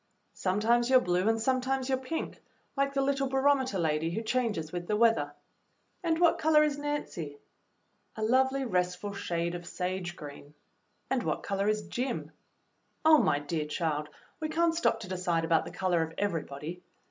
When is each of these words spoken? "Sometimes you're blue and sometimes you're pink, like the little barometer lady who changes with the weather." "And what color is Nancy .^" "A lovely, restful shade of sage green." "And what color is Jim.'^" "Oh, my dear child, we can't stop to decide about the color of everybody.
"Sometimes 0.33 0.89
you're 0.89 0.99
blue 0.99 1.29
and 1.29 1.39
sometimes 1.39 1.87
you're 1.87 1.95
pink, 1.99 2.41
like 2.75 2.95
the 2.95 3.03
little 3.03 3.29
barometer 3.29 3.77
lady 3.77 4.09
who 4.09 4.23
changes 4.23 4.71
with 4.71 4.87
the 4.87 4.95
weather." 4.95 5.35
"And 6.03 6.19
what 6.19 6.39
color 6.39 6.63
is 6.63 6.79
Nancy 6.79 7.37
.^" 6.79 7.37
"A 8.15 8.23
lovely, 8.25 8.65
restful 8.65 9.13
shade 9.13 9.53
of 9.53 9.67
sage 9.67 10.15
green." 10.15 10.55
"And 11.11 11.21
what 11.21 11.43
color 11.43 11.69
is 11.69 11.87
Jim.'^" 11.87 12.31
"Oh, 13.05 13.19
my 13.19 13.37
dear 13.37 13.67
child, 13.67 14.09
we 14.39 14.49
can't 14.49 14.73
stop 14.73 15.01
to 15.01 15.07
decide 15.07 15.45
about 15.45 15.65
the 15.65 15.71
color 15.71 16.01
of 16.01 16.15
everybody. 16.17 16.81